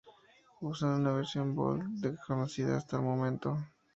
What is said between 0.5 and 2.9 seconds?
Usan una versión Bold desconocida